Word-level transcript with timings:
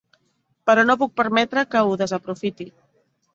Però 0.69 0.85
no 0.89 0.95
puc 1.01 1.13
permetre 1.21 1.65
que 1.75 1.85
ho 1.91 1.93
desaprofiti. 2.03 2.69